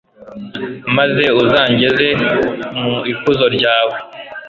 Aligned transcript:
maze 0.97 1.25
uzangeze 1.41 2.07
mu 2.83 2.95
ikuzo 3.11 3.45
ryawe 3.55 3.97